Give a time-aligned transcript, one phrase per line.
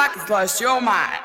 [0.00, 1.20] motherfuckers lost your mind.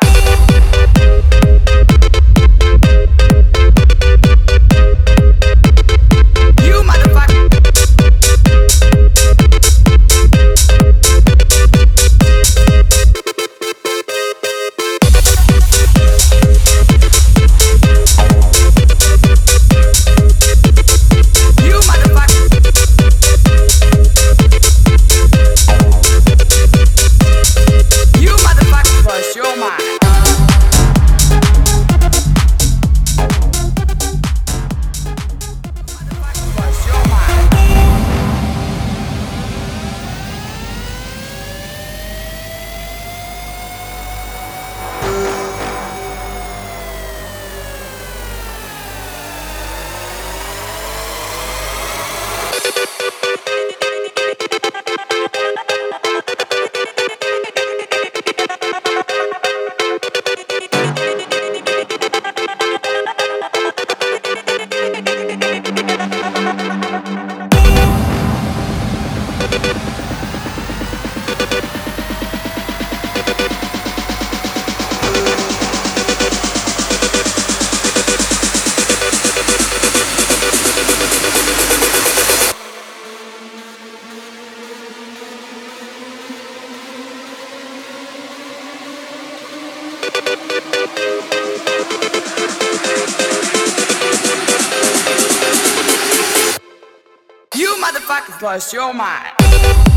[97.66, 99.95] You motherfuckers lost your mind.